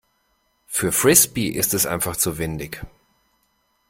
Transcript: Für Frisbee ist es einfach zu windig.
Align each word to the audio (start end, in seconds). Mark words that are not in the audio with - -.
Für 0.65 0.91
Frisbee 0.91 1.45
ist 1.49 1.75
es 1.75 1.85
einfach 1.85 2.15
zu 2.17 2.39
windig. 2.39 2.81